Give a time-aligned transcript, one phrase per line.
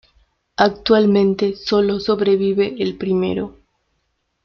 [0.57, 3.59] Actualmente, solo sobrevive el primero.